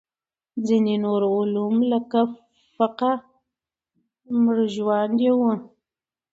ځینې 0.67 0.95
نور 1.05 1.21
علوم 1.33 1.75
لکه 1.91 2.21
فقه 2.75 3.11
مړژواندي 4.43 5.29
وو. 5.37 5.51